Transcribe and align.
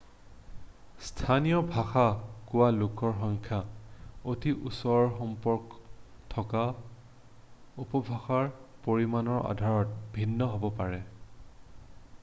স্থানীয় 1.07 1.57
ভাষা 1.73 2.05
কোৱা 2.53 2.69
লোকৰ 2.77 3.11
সংখ্যা 3.19 3.59
অতি 4.33 4.53
ওচৰ 4.71 5.05
সম্পৰ্ক 5.19 5.77
থকা 6.35 6.65
উপভাষাৰ 7.85 8.51
পৰিমানৰ 8.89 9.47
আধাৰত 9.53 10.03
ভিন্ন 10.19 10.51
হ'ব 10.57 10.69
পাৰে 10.83 11.01